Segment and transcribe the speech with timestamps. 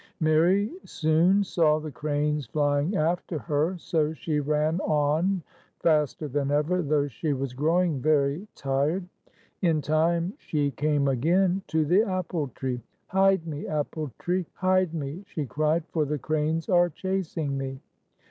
[0.19, 5.43] "Mary soon saw the cranes flying after her, so she ran on
[5.79, 9.07] faster than ever, though she was growing very tired.
[9.61, 12.81] In time, she came again to the apple tree.
[13.09, 14.47] "Hide me, apple tree!
[14.55, 17.79] Hide me," she cried, "for the cranes are chasing me